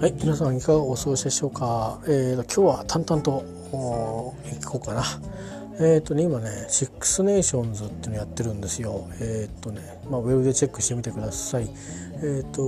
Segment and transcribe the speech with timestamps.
[0.00, 1.98] はい、皆さんいかがお過ごしでしょうか？
[2.06, 4.32] えー、今日は淡々と行
[4.64, 5.02] こうかな。
[5.80, 9.08] えっ、ー、とね今ねシックスネーションズっていうのやってるんですよ。
[9.20, 11.68] えっ、ー、とねまあウェブでチェックしてみてください。
[12.14, 12.62] えっ、ー、と、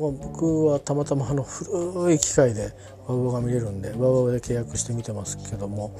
[0.00, 2.72] まあ、僕はたまたまあの古い機械で
[3.06, 5.94] WOWOW が見れるんで WOWOW で契約して見てますけども、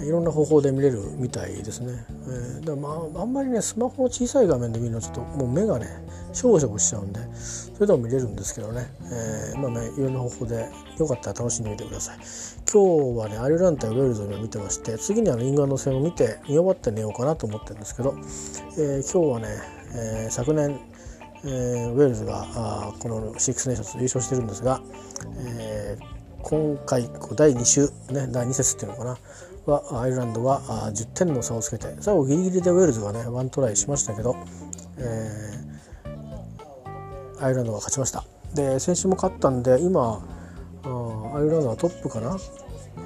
[0.00, 2.04] いろんな方法で見れるみたいですね。
[2.08, 5.86] えー、だまああんまりねスマホの小さい画面で見るのちょっともう目がね
[6.32, 12.18] しょぼしょぼしちゃうんでそれでも見れるんですけどね、えー、まあねいろんな方法でよかったら楽しんでみてください。
[12.72, 18.14] 今日はねアイルランドやウェールズを見てまして次にあのイングランド戦を見て見終わって寝ようかなと思ってるんですけど、
[18.78, 19.48] えー、今日はね、
[19.94, 20.80] えー、昨年
[21.42, 24.82] えー、ウェールズがあこのシックスネーションズ優勝してるんですが、
[25.38, 29.18] えー、今回第2週、ね、第2節っていうのかな
[29.66, 30.60] はアイルランドは
[30.92, 34.36] 10点の差をつけて最後ギリギリでウェールズがねワントライしましたけど、
[34.98, 38.24] えー、アイルランドが勝ちました。
[38.54, 40.24] で先週も勝ったんで今
[40.84, 42.36] アイルランドはトップかな、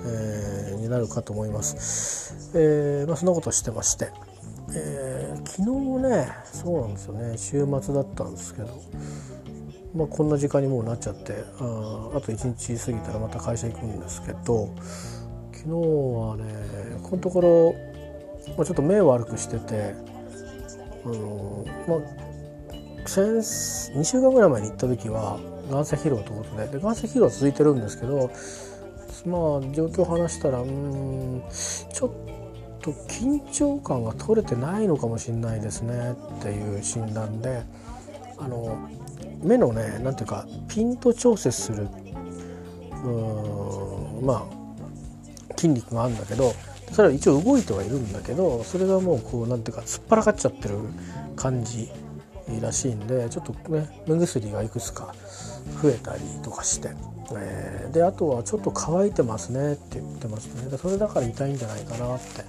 [0.06, 4.10] えー、になるかと思います、えーまあ、そんなことしてまして
[4.72, 8.80] えー、昨日ねそうなんですよね週末だったんですけど、
[9.94, 14.74] まあ、こんな時間にもうなっちゃってああと1日過ぎたらまた会社行くんですけど
[15.52, 17.74] 昨日はねこのところ、
[18.56, 19.94] まあ、ちょっと目悪くしてて
[21.04, 25.38] あのまあ先2週間ぐらい前に行った時は
[25.70, 31.42] 眼性疲労ということでで眼性疲労は続いてるんですけどまあ状況を話したらうん
[31.92, 32.10] ちょっ
[32.82, 37.62] と緊張感が取れてないのかもしれないですねっていう診断で
[38.38, 38.76] あの
[39.44, 41.88] 目のね何ていうかピント調節する
[43.04, 46.52] うんまあ筋肉があるんだけど
[46.92, 50.76] それは一応動いてはいるんだけどそれがもうこう何ていうか突っ張らかっちゃってる
[51.36, 51.90] 感じ
[52.60, 55.14] らしいんでちょっとね目薬がいくつか
[55.82, 56.90] 増えたりとかして、
[57.36, 62.44] えー、であとはちょっと乾いてますねって言ってますねそれだから痛いんじゃないかなって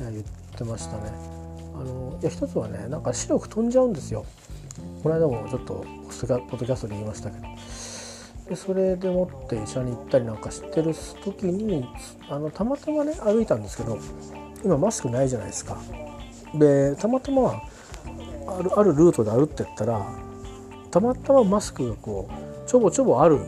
[0.00, 0.24] 言っ
[0.56, 1.12] てましたね。
[1.74, 4.24] あのいや一つはねなんか白く飛んじゃうんですよ。
[5.02, 7.46] この間もちょっとポッドキャストで言いましたけど。
[8.48, 11.86] でそれでもって医者に行ったりなんかしてる時に
[12.28, 13.98] あのたまたまね歩いたんですけど
[14.62, 15.78] 今マスクないじゃないですか。
[16.54, 17.62] でたまたま
[18.46, 20.06] あるあるルートで歩ってったら
[20.90, 23.40] たまたまマスクがこうちょぼちょぼある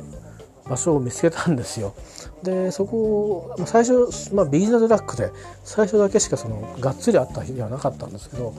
[0.69, 1.95] 場所を見つけたんですよ。
[2.43, 5.31] でそこを最初、まあ、ビギナーズラックで
[5.65, 8.55] 最初だけしかそのがっつりあった日ではなかったんですけど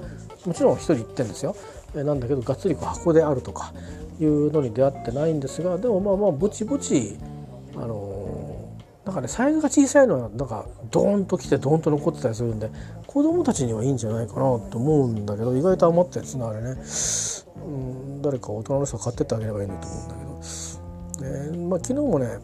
[0.45, 1.55] もちろん1人行ってんですよ。
[1.93, 3.73] なんだけどがっつり箱であるとか
[4.19, 7.17] いうのに出会ってないんですがでもまあまあぼちぼち
[7.75, 8.73] あの
[9.05, 12.69] なんかねサイズが小さいのはなんかドーンときてドーンと残ってたりするんで
[13.05, 16.75] 子供たちにはいいんじゃないかなと思うんだけど意外と余ったやつなあれね、
[17.55, 20.27] うん、誰か大人の人が買ってってあげればいいのと思うんだけど。
[21.17, 22.39] ねまあ、昨日もね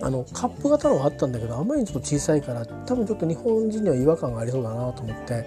[0.00, 5.46] あのカップ型のがあったんだけどあまりにちょっと小さいから多分ちょっと日本人には違和感がありそうだなと思って、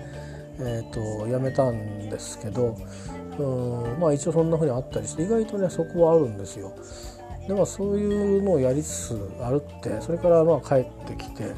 [0.60, 2.78] えーと、やめたんですけど
[3.38, 6.74] うんまあ一応そんな風にあったりして意外とねそこはあるんですよ。
[7.48, 11.54] でまあそういうのをやりつつ歩ってそれからまあ帰ってきて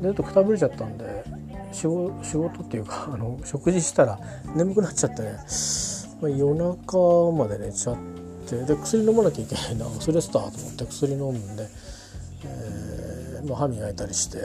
[0.00, 1.24] でとくたびれちゃったんで
[1.72, 4.18] 仕事仕事っていうかあの食事したら
[4.54, 5.38] 眠くなっちゃってね、
[6.22, 7.96] まあ、夜中まで寝ちゃっ
[8.48, 11.66] てで薬飲まなきゃいけないな忘れてたと思って薬飲んで。
[12.44, 14.44] えー、まあ、歯磨いたりしてね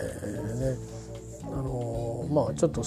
[1.43, 2.81] あのー、まあちょっと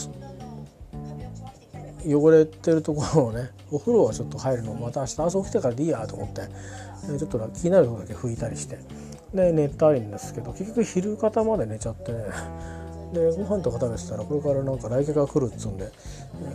[2.07, 6.43] 汚れてるところをね お風呂はちょっと入るのまた明日朝起きてからでいいやと思って
[7.19, 8.79] ちょっと気になるとこだけ拭いたりして
[9.35, 12.19] で寝たいんですけど結局昼方まで寝ちゃってね
[13.13, 15.91] でご飯とか食べてたらこれからなんか来客が来るっつうんで、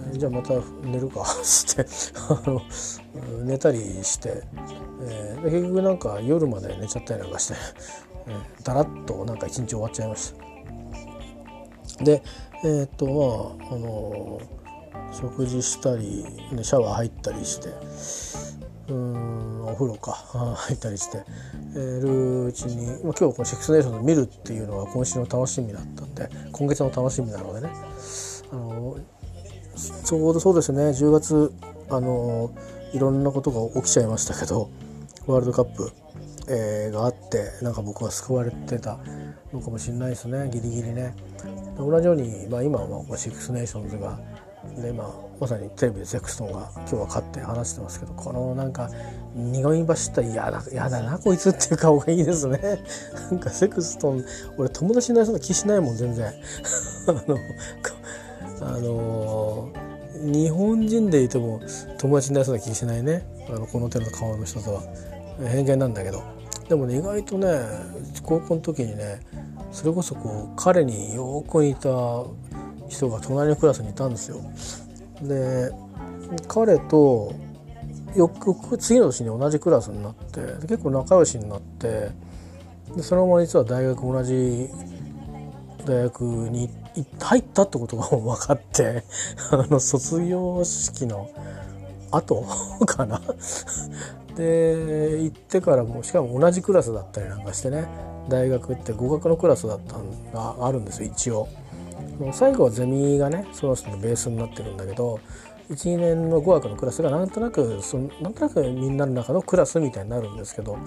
[0.09, 0.53] えー、じゃあまた
[0.83, 1.91] 寝るかっ つって
[2.29, 2.61] あの
[3.45, 4.43] 寝たりして、
[5.01, 7.55] えー、結局なんか夜まで寝ちゃったりなんかして
[8.63, 10.33] だらっとなんか一日終わっちゃいまし
[11.97, 12.03] た。
[12.03, 12.23] で
[12.63, 14.39] えー、っとまああの
[15.11, 16.25] 食事したり
[16.61, 17.69] シャワー入ったりして
[18.89, 20.11] うんお風呂か
[20.55, 21.23] 入ったりして
[21.75, 27.69] るうちに、まあ、今日この「シックスネーション」で見るっていうのが今週の楽しみだったんで今月の楽しみなのでね
[28.51, 28.97] あの
[30.03, 31.53] ちょうどそうですね10月
[31.89, 32.51] あの
[32.93, 34.69] いろんなことが起きちゃいましたけど
[35.27, 35.91] ワールドカップ
[36.47, 38.99] えー、があってなんか僕は救われてた
[39.53, 41.13] のかもしれないですねギリギリね。
[41.77, 44.19] 同じように、まあ、今はシックスネーションズが
[44.81, 45.07] で、まあ、
[45.39, 48.89] まさにテレビでセクストンが今日は勝って話してますけどこのなんか
[49.35, 52.59] 苦み走った嫌だ嫌だなこいつっていう顔がいいですね。
[53.31, 54.23] なんかセクストン
[54.57, 56.27] 俺友達になりそうな気しないもん全然。
[57.07, 57.37] あの
[58.61, 59.69] あの
[60.15, 61.59] 日本人でいても
[61.97, 63.25] 友達になりそうな気しないね。
[63.49, 64.83] あのこの手の顔の人とは。
[65.47, 66.21] 偏見なんだけど。
[66.69, 67.47] でもね意外とね
[68.23, 69.19] 高校の時にね
[69.71, 71.89] それこそこう彼によく似た
[72.91, 74.41] 人が隣のクラスにいたんですよ。
[75.21, 75.71] で
[76.47, 77.33] 彼と
[78.15, 82.09] よく次の年に同じクラスになって結構仲良しになって
[82.95, 84.69] でそのまま実は大学同じ
[85.85, 86.69] 大学に
[87.19, 89.03] 入ったってことが分かって
[89.51, 91.29] あの卒業式の
[92.11, 92.45] 後
[92.85, 93.21] かな
[94.35, 97.85] で行ってからもしかも同じクラスだったりなんかしてね
[98.27, 100.03] 大学って語学のクラスだったの
[100.59, 101.47] があるんですよ一応。
[102.33, 105.19] 最後はゼミがねその人のベースになってるんだけど
[105.69, 110.77] 12年の語学のクラスがなんとなくそなんとなくみんなの中のクラスみたいになるんですけど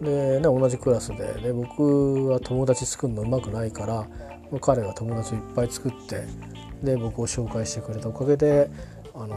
[0.00, 4.06] で、ね、同じクラスでで僕は友達作るのうまくないから
[4.60, 6.26] 彼が友達をいっぱい作って
[6.82, 8.68] で僕を紹介してくれたおかげで、
[9.14, 9.28] あの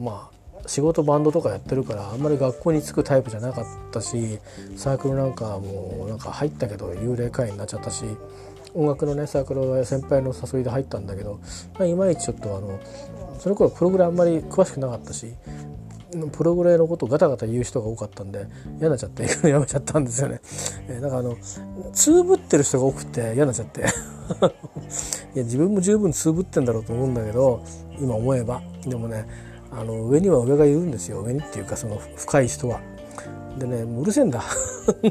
[0.00, 4.38] ー、まあ仕事バンドとかやってるからあんまり学校に着くタイプじゃなかったし
[4.76, 8.04] サークルなんかもうなんか入ったけど幽霊会員になっちゃったし
[8.74, 11.40] 音楽のねサークルは先輩の誘いで入ったんだけど、
[11.74, 12.80] まあ、いまいちちょっとあの
[13.38, 15.34] その頃プログラムあんまり詳しくなかったし
[16.32, 18.46] プログレのことをガタガタ言う人が多かったんで
[18.78, 20.40] 嫌になっちゃって やめちゃったんですよね。
[20.88, 21.36] えー、だからあの
[21.92, 23.80] つぶってる人が多くて嫌になっちゃって
[25.34, 27.62] いや自分も十分つぶってんだろうと思うんだけど
[28.00, 29.26] 今思えばでもね
[29.70, 32.80] あの上には上がいるんですよ上にっていうかその深い人は。
[33.58, 34.42] でねうるせえんだ。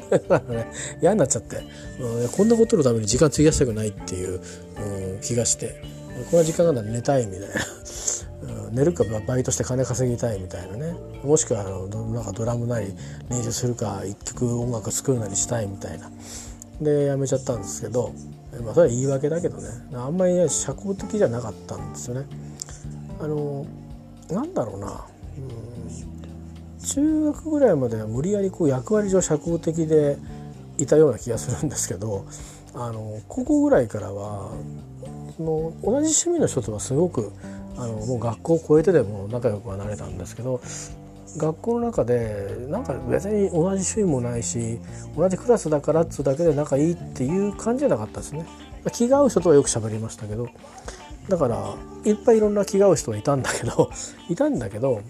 [0.09, 0.71] だからね
[1.01, 1.57] 嫌になっちゃって、
[1.99, 4.41] うん、こんなことのために時間費やしたくないっていう、
[5.13, 5.81] うん、気がして。
[6.31, 7.47] この時間が寝たいみたいな。
[8.71, 10.93] 寝るかバイトして金稼ぎたいみたいなね。
[11.23, 12.93] もしくはあのなんかドラムなり
[13.29, 16.11] 練習するか一曲音楽作るなりしたいみたいな。
[16.81, 18.13] でやめちゃったんですけど、
[18.63, 19.69] まあ、それは言い訳だけどね。
[19.93, 22.27] あんまり社交的じゃなかったんですよね。
[23.21, 23.65] あの
[24.29, 25.05] なんだろうな、
[25.37, 25.68] うん、
[26.85, 30.17] 中学ぐらいまでは無理やりこう役割上社交的で
[30.77, 32.25] いたような気がするんですけど
[32.73, 34.51] あの高校ぐらいからは
[35.39, 37.31] の同じ趣味の人とはすごく
[37.77, 40.61] あのもう学校を超えてでも仲良くはなれたんですけど
[41.37, 44.79] 学校の中でなんか別に同じ趣味もないし
[45.15, 48.45] 同じクラスだからっつうだけで仲いいっていう感じじゃなかったですね。
[48.91, 50.47] 気が合う人とはよく喋りましたけど
[51.27, 51.75] だから
[52.05, 53.91] いっぱいいろんな気が合う人はいたんだけど
[54.29, 55.01] いたんだけど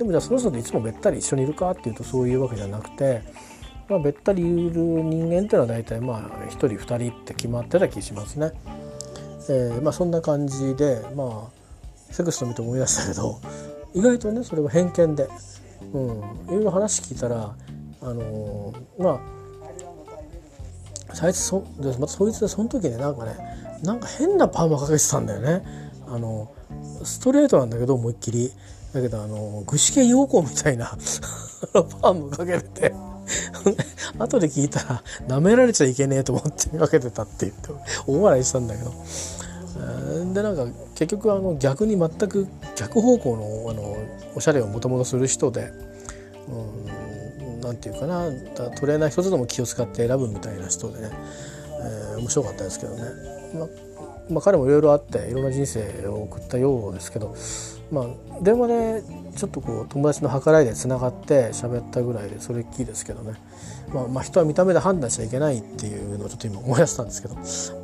[0.00, 3.20] でもじゃあその人といつもべったり一緒にいるかっていうとそういうわけじゃなくて、
[3.86, 8.52] まあ、べったりいる人間っていうのは大体まあ1人2人って決まってた気しますね。
[9.50, 11.52] えーまあ、そんな感じでまあ
[12.10, 13.42] セクスト見て思い出したけど
[13.92, 15.28] 意外とねそれは偏見で、
[15.92, 16.10] うん、
[16.48, 17.54] いろいろ話聞いたら
[18.00, 19.20] あのー、まあ
[21.14, 23.34] 最初そでまたそいつでその時ねなんかね
[23.82, 25.62] なんか変なパーマかけてたんだよね。
[26.08, 26.50] あの
[27.04, 28.50] ストレートなんだけど思いっきり
[28.92, 30.96] だけどあの具志堅用高みたいな
[31.72, 32.94] パーマかけてて
[34.18, 37.70] 後で聞いたら舐められちゃいけねえと思ってかけてたって言って
[38.06, 38.92] 大笑いしたんだけど。
[40.34, 42.46] でなんか結局あの逆に全く
[42.76, 43.96] 逆方向のあの
[44.34, 45.72] おしゃれをもともとする人で
[47.62, 48.30] 何、うん、て言うかな
[48.78, 51.10] トレーナー一つでも気を使って選ぶみたいな人でね、
[52.12, 53.02] えー、面白かったですけどね、
[53.54, 53.68] ま
[54.30, 57.34] まあ、彼もいろいろあっていろんな人生を送ったようですけど、
[57.90, 58.06] まあ、
[58.40, 59.02] 電話で
[59.36, 63.34] ちょっとこう友達の計らいでつながって喋ったぐらいでそれっきりですけどね。
[63.92, 67.34] まあ、まあ人は見た目で判断しちゃいけないっていうのをちょっと今思い出したんですけど。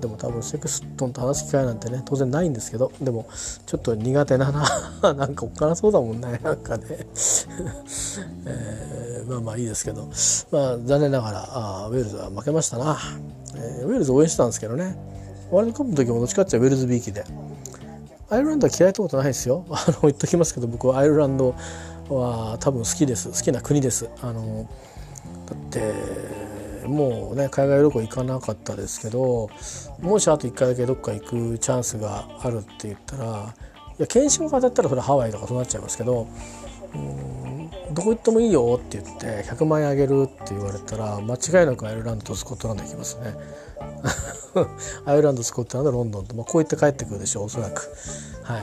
[0.01, 2.93] でも多分セクストンと話す機会なんてね当然ないんですけど。
[3.01, 3.27] でも
[3.67, 6.39] ちょっと苦手なな なんかおっかなそうだもんね。
[6.45, 6.85] なんかね、
[8.47, 10.09] えー、まあまあいいですけど、
[10.53, 12.97] まあ、残念ながらあウェールズは負けましたな、
[13.57, 14.97] えー、ウェールズ応援してたんですけどね。
[15.51, 17.25] ワールドカップの時もどっちかっていうとウェールズビーキで。
[18.29, 19.65] アイルランドは嫌いってことないですよ。
[19.71, 21.55] あの言っときますけど僕はアイルランド
[22.09, 23.29] は多分好きです。
[23.29, 24.09] 好きな国です。
[24.21, 24.69] あの
[25.47, 25.93] だって
[26.87, 29.51] もうね海外旅行行かなかったですけど
[30.01, 33.55] もしあと1回だけどっか行くチャンスがあるって言ったら
[33.99, 36.27] いや検証が当たったらそれハワイとかそうなっちゃいますけど
[37.93, 43.35] どこ行ってもいいよって言って100万円あげるって言われたら間違いなくアイルランドとスコットランド行きますね。
[45.05, 47.91] アイルランドスコットランドロンドンと、まあ、こう言って帰ってくるでしょうおそらく。
[48.43, 48.63] はい、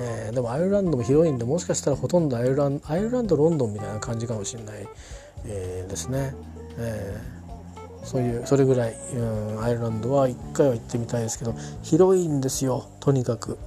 [0.00, 4.88] えー、でもアイルランドも広いんでもしかしたらほとんどアイルランアイルランドロンドンみたいな感じかもしれない
[5.46, 6.34] えー、ですね、
[6.78, 9.22] えー、そういうそれぐらい、う
[9.56, 13.58] ん、アイルランドは1回は行ってみたいですけど広いんですよとにかく。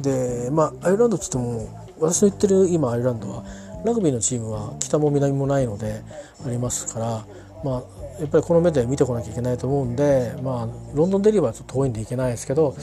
[0.00, 1.68] でまあアイルランドっつっても
[2.00, 3.44] 私の言ってる今アイルランドは
[3.84, 6.02] ラグビーのチームは北も南もないので
[6.44, 7.24] ありますから
[7.64, 12.74] まあやっぱりこの目で見てこなきゃいけないと思うんで、まあ、ロンドンデリバーはちょっと遠いんで行けないですけど、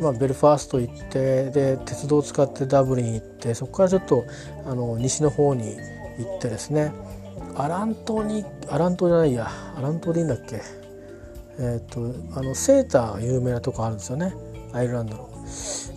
[0.00, 4.24] まあ、ベルファースト行ってで鉄道を使ってダブリン行ってそこからちょっと
[4.66, 5.76] あの西の方に
[6.18, 6.92] 行ってですね。
[7.54, 9.50] アラン島にアラン島じゃないや。
[9.76, 10.60] アラン島でいいんだっけ？
[11.58, 12.00] えっ、と
[12.34, 14.34] あのセーターが有名なとこあるんですよね。
[14.72, 15.28] アイルランドの。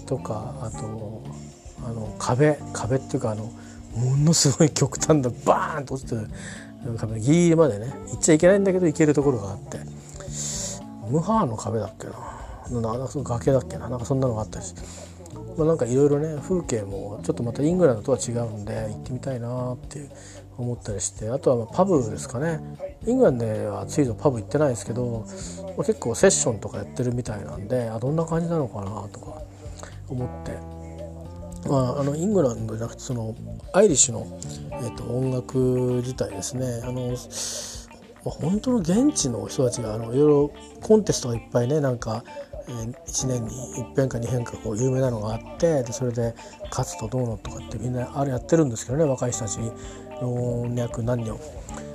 [0.06, 1.24] とかあと
[1.84, 2.60] あの壁。
[2.74, 3.46] 壁っていうかあの
[3.96, 6.30] ものすごい極端なバーンと落ちてる
[6.98, 9.80] 壁ギリギリまでね行っちゃいけないんだけど行けるところがあって。
[11.10, 12.82] ムハーの壁だっけな。
[12.82, 13.90] なんか崖だっけな。
[13.90, 14.82] なんかそんなのがあったりして。
[15.58, 20.10] まあ、なんかいろいろね風景もちょっとまたイングランドとは違うんで行ってみたいなって
[20.58, 21.30] 思ったりして。
[21.30, 22.60] あとはまパブですかね。
[23.06, 25.26] イングランドではついぞパブ行ってないですけど、
[25.78, 29.42] まあ、結構セッションとかやってるみたいなんであどんな感じなのかなとか
[30.10, 30.54] 思って、
[31.68, 33.36] まあ、あのイングランドじゃなくてその
[33.74, 34.40] アイリッシュの、
[34.72, 35.58] えーと、音楽
[36.04, 36.82] 自体ですね。
[36.84, 37.16] あの、
[38.24, 42.24] 本当の現地の人たちがあのいろいろコンテストがいっぱいねなんか
[42.68, 43.52] 1年に
[43.84, 46.34] 1遍か2遍かこう有名なのがあってでそれで
[46.72, 49.60] 勝つとどうのとかってみんなあれやってるんですけどね若い人たち。
[50.22, 51.40] 老若男女。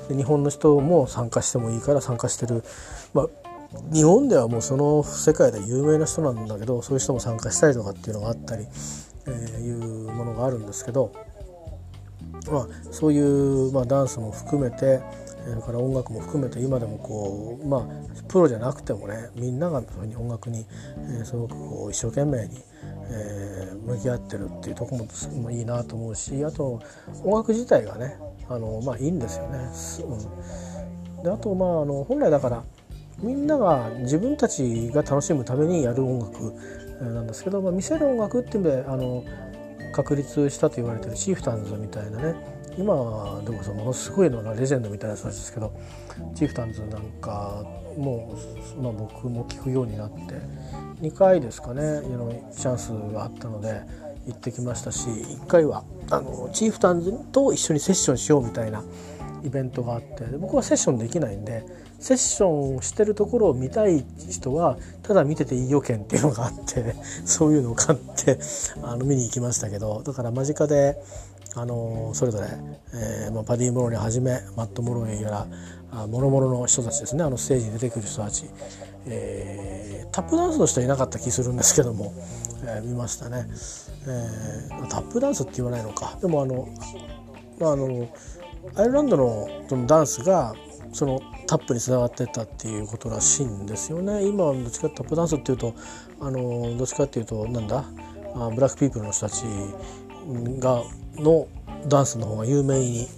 [0.08, 2.64] で日本の人も参加してもいいから参加してる、
[3.14, 3.26] まあ、
[3.92, 8.66] 日本ではもうその世界で有名な人なんだけどそういう人も参加したりとかっていうのがあったり、
[9.26, 11.12] え、いうものがあるんですけど、
[12.50, 15.00] まあ、そういう、まあ、ダンスも含めて
[15.44, 20.66] それから音楽も含めて今でもこうまあプロじゃなくてもねみんながそういう音楽に、
[20.98, 22.62] えー、すごくこう一生懸命に、
[23.10, 26.82] えー、向き合ってるっていうとこもいいなと思うしあと
[27.24, 29.58] 音楽自体がねあの、まあ、いいんですよね。
[31.18, 32.62] うん、であとまああの本来だから
[33.22, 36.54] みんなが自分たちが楽しむためにやる音楽
[37.00, 39.24] なんですけど、まあ、見せる音楽っていうのであの
[39.92, 42.60] 確立したと言われてるチーフタンズみたいなね。
[42.78, 45.72] 今でもそものすごいのがレジェンドみたいな人たちですけど
[46.34, 47.64] チーフタンズなんか
[47.98, 48.32] も
[48.78, 50.34] う、まあ、僕も聞くようになって
[51.02, 52.00] 2回ですかね
[52.52, 53.82] チャンスがあったので
[54.26, 58.84] 行ってきましたし1回はあのチーフタンズと一緒にセッションしようみたいな
[59.42, 61.64] イベントがあって僕はセッションできないんで
[62.00, 68.38] セッションをしてるところを見たい人はただ見てていいよ券っていうのがあって そういうのを買って
[68.82, 71.00] あの見に行きましたけどだから間近で
[71.56, 72.46] あのそれぞれ、
[72.94, 75.46] えーまあ、パディ・モローニはじめマット・モローニーや
[75.92, 78.46] らもろもろの人たちですねあのステージに出てくる人たち、
[79.06, 82.14] えー、タップダンスの人はいなかった気するんですけども、
[82.62, 83.46] えー、見ましたね、
[84.06, 86.16] えー、タップダンスって言わないのか。
[86.20, 86.68] でもあの,、
[87.58, 88.08] まあ、あの
[88.76, 90.54] アイルランドのそのダンスが
[90.92, 94.24] そのタップにつながってたっていうことらしいんですよね。
[94.24, 95.74] 今はどっちかタップダンスっていうと
[96.20, 97.84] あのどっちかっていうとなんだ？
[98.36, 99.42] あブラックピープルの人たち
[100.60, 100.84] が
[101.16, 101.48] の
[101.88, 103.08] ダンスの方が有名に、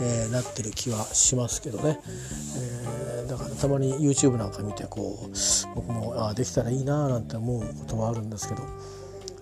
[0.00, 1.98] えー、なってる気はしますけどね、
[3.18, 5.30] えー、だからたまに YouTube なんか見てこう
[5.74, 8.62] 僕もあできたらいいななんて思うことはあるんですけど、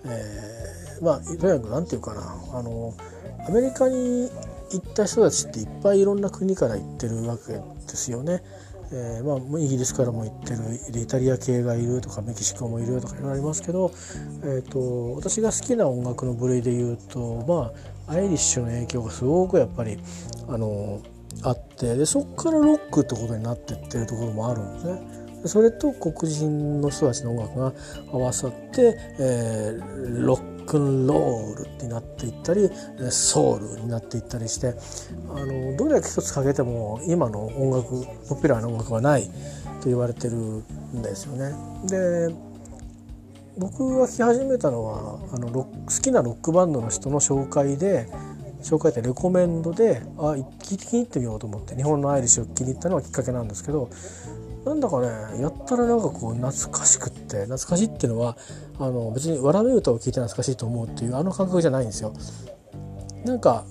[0.05, 2.21] えー、まあとにかく何て言うかな。
[2.57, 2.95] あの
[3.47, 4.29] アメリカに
[4.71, 7.61] 行った人たちっていっぱいいろんな国から行ってるわけで
[7.95, 8.43] すよね。
[8.91, 13.91] えー、まあ、イギリスからも行ってるイタリア系がいるとかメキシコもいるとかいろいろありますけど、
[14.43, 17.71] えーと、私が好きな音楽の部類で言うとま
[18.07, 19.99] あアイリッシュの影響がすごくやっぱり
[20.47, 21.01] あの
[21.43, 25.19] あってでそこからロックってことになってってるところもあるんですね。
[25.45, 27.73] それと黒人の人たちの音楽が
[28.11, 32.69] 合わさって、えー、ロッックンロールになっていったり
[33.09, 34.75] ソウルになっていったりして
[35.33, 39.23] あのどれだけ一つかけても今の音楽ポピュラーな音楽はない
[39.81, 41.55] と言われてるんですよね。
[41.87, 42.33] で
[43.57, 48.07] 僕が聴き始めたのはあのロ好きなロックバンドの人の紹介で
[48.61, 53.89] 紹介ってレコメンドであ聞きに行ってみようと思って日本のアイリッシュを気に入ったのがきっかけなんですけど
[54.65, 55.07] なんだかね
[55.41, 58.37] やったらなんかこう懐かしくって懐かしいっていうのは
[58.79, 62.13] あの別に「わらべ歌」を聴いて懐かしいと思うっていうあの感覚じゃないんですよ。
[63.25, 63.65] なんか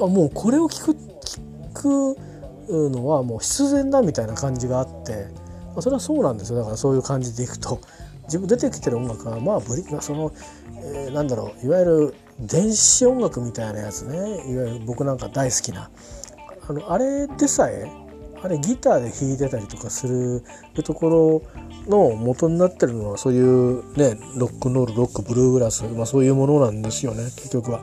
[0.00, 2.16] あもうこれを聞く聞く
[2.70, 5.26] のはもう必然だみたいな感じがあって
[5.80, 6.58] それはそうなんですよ。
[6.58, 7.78] だからそういう感じでいくと。
[8.24, 10.30] 自分出てきてる音楽はまあブリその、
[10.82, 11.66] えー、なんだろう。
[11.66, 14.16] いわゆる電子音楽みたいなやつね。
[14.16, 15.90] いわゆる僕なんか大好きな。
[16.68, 17.90] あのあれでさえ
[18.42, 20.44] あれギターで弾いてたりとかする
[20.84, 21.42] とこ
[21.86, 27.80] ろの元になってるのはそういうねロックンロールロックブルーグラス、まあ、そういうものなんですよね結局は。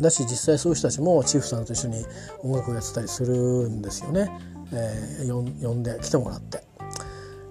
[0.00, 2.04] だし実際そういう人たちもチーフさんと一緒に
[2.42, 4.28] 音楽をやってたりするんですよね、
[4.72, 6.64] えー、呼んで来てもらって、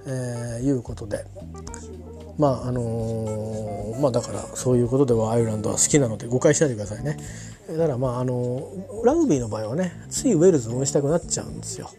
[0.06, 1.26] えー、いうことで。
[2.38, 7.18] まああの、まあだからそういうことではアイルランドは好きなので誤解しないでくださいね。
[7.70, 8.68] だからまああの
[9.06, 11.90] ラグビーの場合はねついウェールズ応援したくなっちゃうんですよ、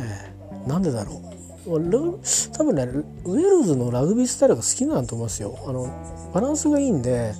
[0.00, 1.26] えー、なんでだろう。
[1.66, 5.58] 多分ねウェールズのラグビースタイルが好きなんと思いますよ。
[5.66, 5.88] あの
[6.32, 7.34] バランスがいいんで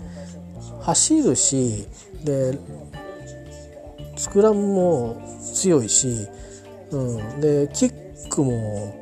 [0.81, 1.87] 走るし
[2.25, 2.59] で
[4.17, 5.23] スクラムも
[5.55, 6.27] 強いし、
[6.91, 8.95] うん、でキックも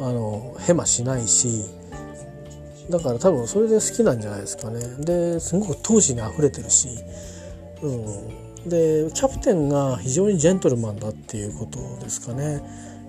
[0.00, 1.64] あのヘマしないし
[2.90, 4.80] だから多分それで好きなんじゃないですかね。
[5.00, 6.88] ですごく闘志にあふれてるし、
[7.82, 12.62] うん、でキャプテンが非常にジェントルマンだっていうことですかね。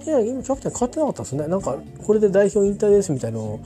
[0.05, 1.47] いや今キャプテン変わってなかったですね。
[1.47, 3.59] なんかこれで代表引退ですみたいのを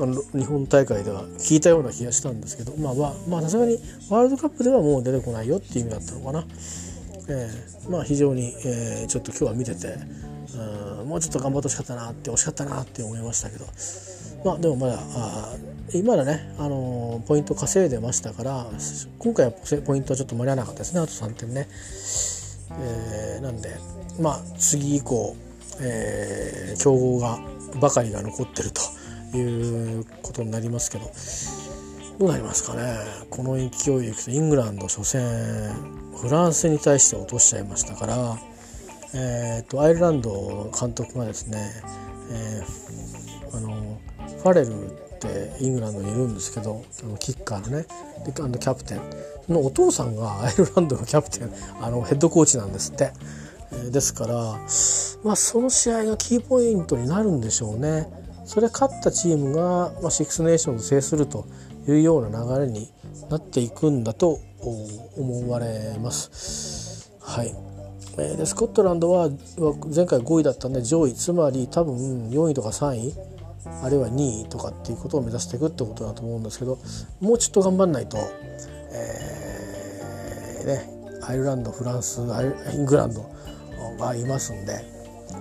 [0.00, 2.76] あの日本大会では聞いたような気がしたんですけど。
[2.76, 3.78] まあまあさすがに
[4.10, 6.44] ワールドカップではもう出てこないよっていう意味だったのかな、
[7.28, 9.96] えー、まあ非常に、えー、ちょっと今日は見てて
[11.00, 11.08] うん。
[11.08, 13.64] もうちょっと頑張ってほしかったなって惜しかったなって思いましたけど。
[14.44, 15.56] まあでもまだあ
[15.92, 18.66] 今だね、あのー、ポイント稼いでましたから
[19.18, 19.52] 今回は
[19.86, 21.68] ポイントはちょっと間に合わなかったですねあと3点ね、
[22.80, 23.76] えー、なんで
[24.20, 25.36] まあ次以降
[25.80, 27.38] えー、強豪が
[27.80, 31.10] ばかりが残ってるということになりますけど
[32.18, 32.94] どうなりますかね。
[33.28, 35.20] この勢いでいくとイングランド初戦
[36.16, 38.38] フランスに対して落としちゃいましたから、
[39.14, 41.58] えーと、アイルランド監督がですね、
[42.30, 44.00] えー、あの
[44.42, 47.86] ファレルってイングランドにいるんですけどあのキッカーのね
[48.24, 49.00] でキャプテン
[49.52, 53.12] のお父さんが アイルランドのキャプテンあのヘッドコーチなんですって。
[53.90, 54.34] ですから、
[55.24, 58.06] まあ、その試合がキーポイントになるんでしょうね。
[58.44, 61.46] それ勝ったチームが、まあ、シックスネーションズ制すると
[61.88, 62.88] いうような流れに
[63.30, 64.38] なっていくんだと
[65.16, 67.10] 思われます。
[67.20, 67.54] はい
[68.16, 69.28] でスコットランドは
[69.92, 73.14] 前回5位だったんで上位つまり多分4位とか3位
[73.82, 76.78] あるいは2位とかっていうことを目指していくってことだと思うんですけど
[77.20, 78.18] もうちょっと頑張んないと、
[78.92, 83.30] えーね、アイルランドフランスイングランド
[83.98, 84.84] がいますんで、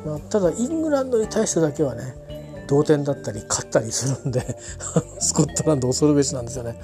[0.05, 2.15] まあ、ただイングランドに対してだけはね
[2.67, 4.41] 同点だったり勝ったりするんで
[5.19, 6.79] スコットランド恐るべしなんですよね。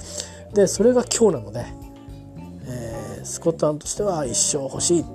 [0.53, 1.65] でそれが今日なので、
[2.65, 5.05] えー、スコットランドとしては1勝欲しい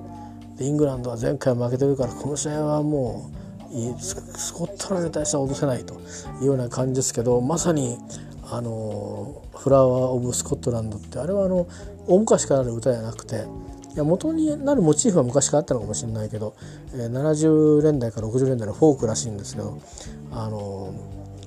[0.61, 3.44] イングランドは前回負けてるからこの試合はもう
[3.99, 5.95] スコットランドに対しては落とせないと
[6.41, 7.99] いうような感じですけどまさに
[8.51, 11.67] あのフラワー・オブ・スコットランドってあれはあの
[12.07, 13.47] 大昔からある歌じゃなくて
[13.95, 16.57] いや元になるモチーフは昔からあったのかもしれないけど、
[16.93, 19.81] えー、70年代から60年代のフォークらしいんですけど
[20.33, 20.93] あの、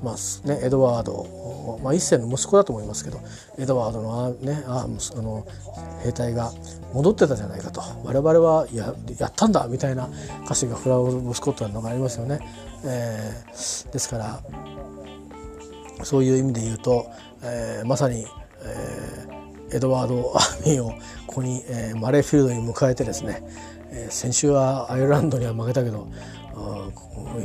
[0.04, 0.60] まあね。
[0.64, 3.20] エドワード、まあ、一世の息子だと思いますけど
[3.58, 5.46] エドワードのあ、ね、ああの
[6.04, 6.52] 兵隊が
[6.94, 7.82] 戻ってたじゃないかと。
[8.04, 10.10] 我々はややったんだみたいな
[10.46, 12.40] 歌詞がフラワー・オブ・スコットランドがありますよね。
[12.84, 14.44] えー、ですから
[16.04, 17.08] そういう意味で言うと、
[17.44, 18.26] えー、まさに、
[18.62, 19.38] えー
[19.72, 20.92] エドワード・アーミーを
[21.26, 23.44] ここに、えー、マレーフィールドに迎えてですね、
[23.92, 26.08] えー、先週はアイルランドには負けたけど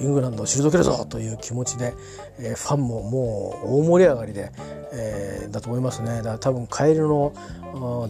[0.02, 1.94] イングランドを退けるぞという気持ちで、
[2.38, 4.52] えー、ファンももう大盛り上がりで、
[4.92, 6.16] えー、だと思いますね。
[6.16, 7.32] だから多分帰りの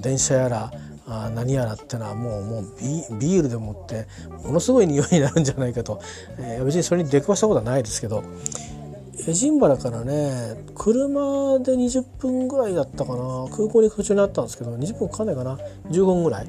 [0.01, 0.73] 電車やら
[1.07, 2.65] あ何やらってのはもうもう
[3.19, 4.07] ビールでもって
[4.45, 6.01] ものすごい匂いになるんじゃないかと、
[6.39, 8.23] えー、別にそれに出くわしたことはないですけど
[9.27, 13.47] エジンバラからね車で20分ぐらいだったかな。
[13.51, 15.59] 空港に行く途中にあったんですけど20分かかんないかな。
[15.91, 16.49] 15分ぐらい。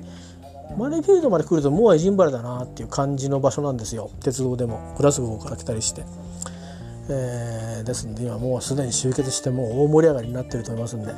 [0.77, 4.09] マネフィールドまで来るともうエジンバラだなっていう感じの場所なんですよ。
[4.21, 4.95] 鉄道でも。
[4.97, 6.03] グラスゴーから来たりして、
[7.09, 11.11] えー、ですんで今もうすでに集結してもう大盛り上がりになってると思いますんで、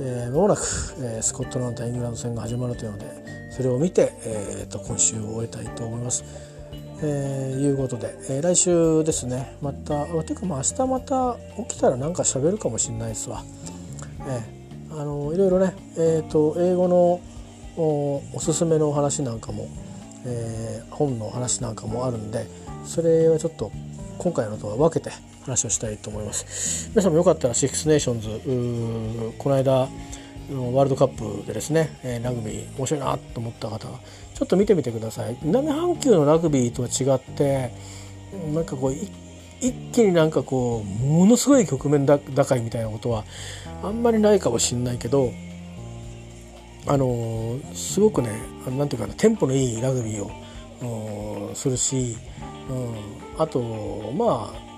[0.00, 0.60] えー、間もなく、
[1.00, 6.24] えー、スコットランドとイングランド戦が始まるというのでそれを見て、えーと今週を終えたいと思います。
[7.04, 9.56] えー、いうことで、えー、来週ですね。
[9.60, 11.36] またていうかまあ明日また
[11.68, 13.42] 起きたらなんか喋るかもしれないですわ、
[14.20, 17.20] えー、あのいろいろね、えーと、英語の
[17.76, 19.68] おすすめのお話なんかも、
[20.26, 22.46] えー、本のお話なんかもあるんで
[22.84, 23.70] それはちょっと
[24.18, 25.10] 今回のとは分けて
[25.44, 26.90] 話をしたいと思います。
[26.90, 35.36] 皆さんもよかったらシックスネーションズこの間ワールドカップでですね、ラグビー面白いなと思った方ちょっと見てみてください。
[35.42, 37.70] 南半球のラグビーとは違って
[38.52, 43.24] なんかこう一気になんかこうものすごい局面打開みたいなことは
[43.82, 45.32] あんまりないかもしれないけど
[46.86, 48.30] あのすごくね
[48.76, 50.24] なんていうかなテンポのいいラグビー
[50.84, 52.16] をするし、
[52.68, 52.72] う
[53.38, 53.60] ん、あと
[54.16, 54.72] まあ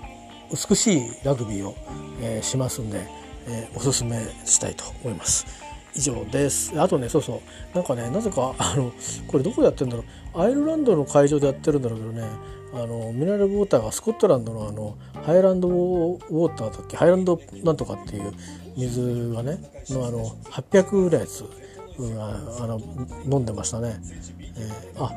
[0.51, 1.75] 美しいラグビーを、
[2.21, 3.07] えー、しますんで、
[3.47, 5.47] えー、おすすめしたいと思います。
[5.95, 6.79] 以上です。
[6.79, 7.41] あとねそうそ
[7.73, 7.75] う。
[7.75, 8.91] なんかねなぜかあの
[9.27, 10.03] これどこでやってるんだろ
[10.35, 10.41] う。
[10.41, 12.27] アイルランドの会場でやってるんだろうけどね
[12.73, 16.97] あのミネラルウォーターがスコットランドのあのハイランドウォーターだっけ？
[16.97, 18.33] ハイランドなんとかっていう
[18.75, 19.57] 水がね
[19.89, 21.45] のあの800ぐらいやつ、
[21.97, 22.81] うん、あの
[23.25, 23.99] 飲んでましたね、
[24.57, 25.11] えー、あ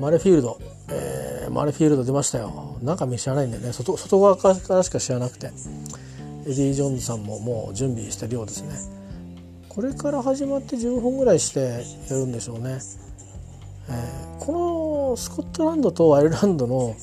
[0.00, 0.58] マレフィールド、
[0.88, 2.78] えー、マレフィールド出ましたよ。
[2.82, 3.72] 中身知らないんだよね。
[3.72, 5.50] 外外側からしか知らなくて。
[6.42, 8.74] エディ・ジョーンズさんももう準備してるようですね。
[9.68, 12.78] これから始まって10本ぐらいしてやるんでしょうね。
[13.88, 16.96] えー、このスコットランドとアイルランドの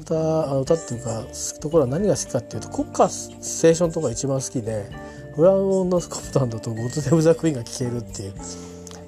[0.00, 1.24] 歌歌っていうか
[1.60, 3.30] ところは何が好きかっていうと国歌ス
[3.62, 4.90] テーションとか一番好きで
[5.38, 8.34] フラウンドスコットランドとゴッド・セブ・ザ・クイーンが聴けるっていう、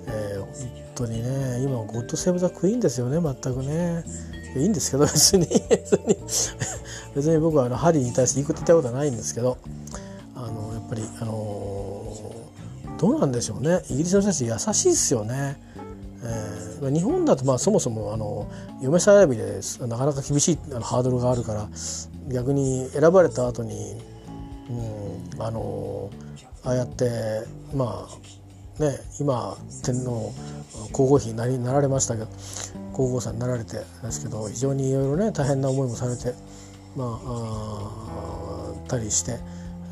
[0.07, 0.49] えー、本
[0.95, 4.05] 当にね今ゴッド・セブ・ザ・クイーンですよね全くね。
[4.55, 5.49] いいんですけど別に。
[5.69, 6.17] 別に
[7.17, 9.59] 別に僕はあのハリーに対して言いたことはないんですけど。
[10.37, 12.33] あのやっぱりあの
[12.97, 13.83] どうなんでしょうね。
[13.91, 15.61] イギリスの人たち優しいですよね。
[16.23, 18.49] えー、日本だとまあそもそもあの
[18.81, 21.69] 嫁さん選びでなかなか厳しいあのハードルがあるから
[22.29, 23.97] 逆に選ばれた後に、
[24.71, 25.00] うん、
[25.47, 26.11] あの
[26.65, 30.33] ああやってまあね今天皇
[30.93, 32.29] 皇后妃にななられましたけど
[32.93, 36.35] 皇后さんになられてですけど非常にいろいろね大変な思いもされて
[36.97, 39.39] まああたりして。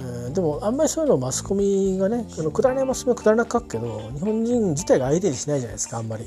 [0.00, 6.26] えー、でもあんまりそういうのをマスコミがねあのくだらないマスコミはくだらなく書くけど日本人自体が相手にしないじゃないですかあんまり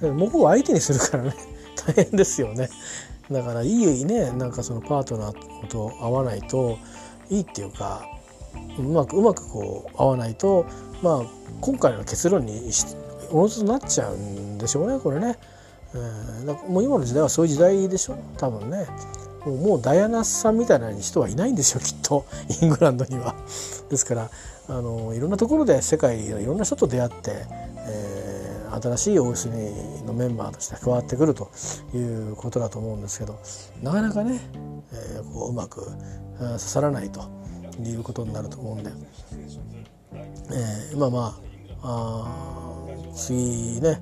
[0.00, 1.34] 向こうは相手にするからね
[1.86, 2.70] 大変ですよね
[3.30, 6.78] だからいいねなんかそのパートナーと合わないと
[7.28, 8.06] いいっていうか
[8.78, 10.66] うまくうまくこう合わないと
[11.02, 11.22] まあ
[11.60, 12.70] 今回の結論に
[13.30, 15.38] おのずとなっちゃうんでしょうねこれね、
[15.94, 18.16] えー、もう今の時代はそういう時代でしょ？
[18.36, 18.86] 多分ね。
[19.44, 22.24] もうもうダイアナさんみたいな人はいないんですよきっと。
[22.62, 23.34] イングランドには。
[23.88, 24.30] ですから
[24.68, 27.46] あのいろんなところで世界のいろんな人と出会って、
[27.78, 31.50] えー、新しい OSC のメンバーとして加わってくると
[31.94, 33.36] いうことだと思うんですけど
[33.82, 34.40] なかなかね、
[34.92, 35.84] えー、こううまく
[36.38, 37.22] 刺さらないと。
[37.80, 38.90] いうことになると思うんで、
[40.50, 41.40] えー、まあま
[41.82, 44.00] ああ次ね、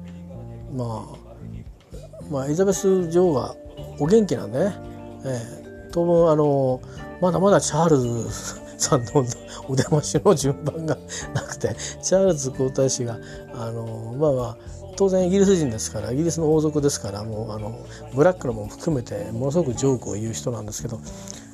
[0.75, 3.55] まあ、まあエリザベス女王が
[3.99, 4.91] お元気なんでね。
[5.25, 6.81] えー、当分あの
[7.21, 8.31] まだまだチャールズ
[8.79, 9.25] さんの
[9.69, 10.97] お出ましの順番が
[11.35, 13.19] なくてチャールズ皇太子が
[13.55, 14.57] あのまあまあ
[14.97, 21.01] 当然イギリス人ですからイギリスの王族ですからもうあのブラックのも含めてものすごくジョークを言う人なんですけど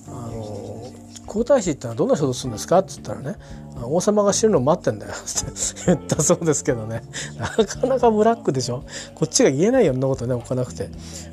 [0.09, 0.56] あの
[1.27, 3.37] 皇太子ってのはどんな人とするんですか?」っつったらね
[3.85, 7.03] 「王様が死ぬの待ってんだよ」って 言ったそうですけどね
[7.39, 8.85] なかなかブラックでしょ？
[9.15, 10.91] こっちが言えないようなことね置かなくて、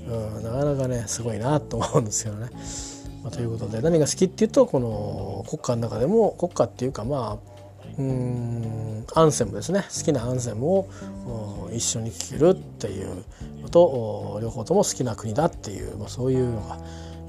[0.07, 2.49] うん、なかなかねすごいなと思うんですけどね。
[3.23, 7.53] まあ、ということで何が好きっていうとこの国家の中でも国家っていうかまあ
[7.97, 10.87] うんアンセムですね好きなアンセムを
[11.71, 13.23] 一緒に聴けるっていう
[13.61, 16.77] のと両方とも好きな国だっていう、まあ、そういうのが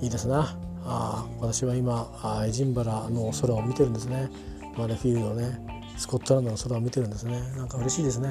[0.00, 0.56] いいですな。
[0.84, 4.30] あ私は今あエジンバラの空を見てるんですね。
[4.76, 5.58] マレフィールドね。
[5.96, 7.40] スコットランドの空を見てるんですね。
[7.56, 8.28] なんか嬉しいですね。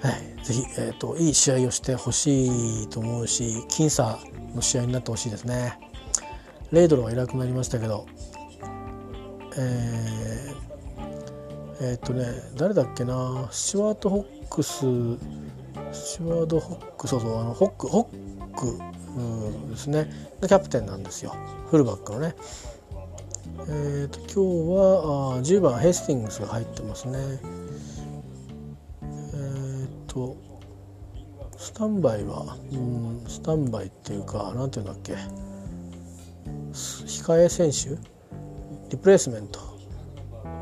[0.00, 0.44] はい。
[0.44, 4.18] ぜひ、えーと、いい試合をしてほしいと思うし僅差
[4.54, 5.78] の試合になってほしいですね。
[6.70, 8.06] レイドロはいなくなりましたけど
[9.56, 13.48] えー、えー、っとね誰だっけな。
[13.50, 14.78] スチュワート・ホックス
[15.92, 18.78] スチュワード・ホックそうそうあのホックホック
[19.70, 21.34] ですねキャプテンなんですよ
[21.70, 22.34] フルバックのね。
[23.68, 24.38] えーと、今日
[24.72, 27.18] はあ10番ヘスティングスが入ってますね。
[29.02, 30.36] えっ、ー、と
[31.58, 35.14] スタンバイはうんスタンバイっていうか何ていうんだっけ
[36.72, 37.98] 控え選手？
[38.90, 39.60] リプレイスメント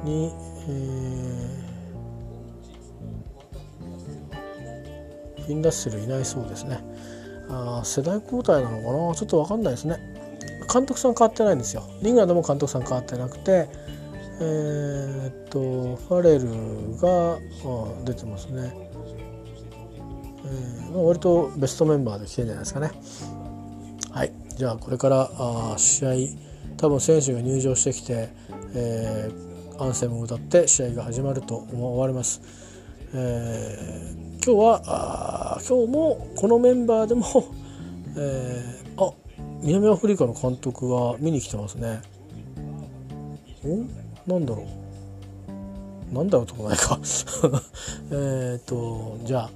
[0.02, 0.32] に、
[0.68, 6.80] えー、フィンダッセルいないそうですね。
[7.48, 9.14] あ世代交代なのかな？
[9.14, 9.98] ちょっと分かんないですね。
[10.72, 11.84] 監督さん変わってないんですよ。
[12.02, 13.68] リンガードも監督さん変わってなくて
[14.40, 15.60] えー、っと
[15.96, 16.48] ファレル
[16.98, 17.38] が
[18.04, 18.72] 出てますね、
[20.44, 22.90] えー、割とベストメンバーで来てるんじゃないですかね。
[24.10, 24.32] はい。
[24.56, 26.12] じゃあこれからあ試合
[26.76, 28.28] 多分選手が入場してきて、
[28.74, 32.42] えー、アンセムを歌って試合が始まると思われます、
[33.14, 37.24] えー今日は今日もこのメンバーでも、
[38.16, 39.12] えー、あ
[39.62, 42.00] 南アフリカの監督が見に来てますね。
[43.64, 46.14] おなんだろう。
[46.14, 46.98] なんだろうとこないか。
[48.12, 49.50] えっとじゃあ、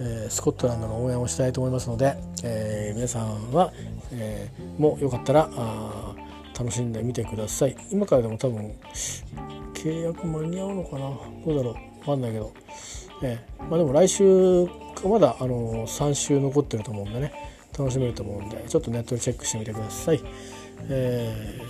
[0.00, 3.72] えー、スコットランドの応援をしたいと思いますので、えー、皆さんは、
[4.12, 6.14] えー、もうよかったらあ
[6.58, 7.76] 楽しんでみてください。
[7.90, 8.72] 今からでも多分
[9.74, 11.10] 契約間に合うのかな。
[11.46, 11.74] どうだろう。
[12.00, 12.52] 分かんないけど。
[13.22, 14.66] えー、まあ、でも来週
[15.04, 17.46] まだあの3週残ってると思うんでね。
[17.78, 20.20] 楽しめると思うんでちょっとネットでチェックしてみてください。
[20.88, 21.60] え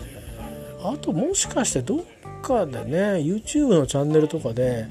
[0.81, 2.03] ー、あともしかしてどっ
[2.43, 4.87] かでね YouTube のチャンネルとかで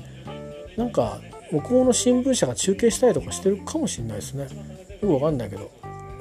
[0.77, 4.43] なんか向こうの新聞社が中継したりとかしてるかもしれないですね。
[5.01, 5.71] よくわかんないけど。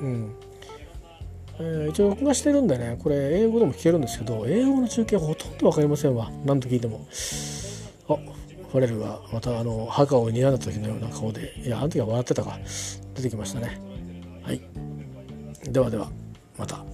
[0.00, 0.34] うん。
[1.58, 6.30] えー、一応録画してるんでねこれ英語でも聞けるんですけど英語の中継ほとんど分かりませんわ。
[6.44, 7.06] 何と聞いても。
[8.08, 8.16] あ
[8.74, 12.58] ファレルがまたあの墓を睨んだ時のような顔でいやあの時は笑ってたか。
[13.14, 13.80] 出てきましたね。
[14.42, 14.60] はい。
[15.70, 16.10] ではでは
[16.58, 16.93] また。